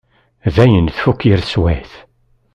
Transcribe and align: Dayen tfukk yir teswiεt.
Dayen 0.55 0.87
tfukk 0.89 1.19
yir 1.27 1.39
teswiεt. 1.43 1.93